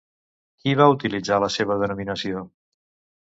Qui 0.61 0.71
va 0.79 0.87
utilitzar 0.93 1.37
la 1.43 1.51
seva 1.57 1.77
denominació? 1.83 2.41